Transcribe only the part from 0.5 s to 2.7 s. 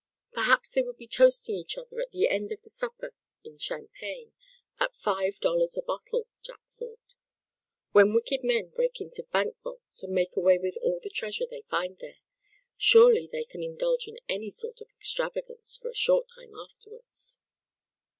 they would be toasting each other at the end of